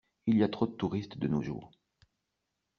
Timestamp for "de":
0.65-0.71, 1.19-1.27